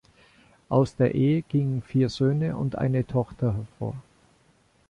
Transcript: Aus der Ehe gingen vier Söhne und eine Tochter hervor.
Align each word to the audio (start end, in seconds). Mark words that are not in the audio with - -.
Aus 0.67 0.95
der 0.95 1.13
Ehe 1.13 1.43
gingen 1.43 1.83
vier 1.83 2.09
Söhne 2.09 2.57
und 2.57 2.75
eine 2.75 3.05
Tochter 3.05 3.53
hervor. 3.53 3.93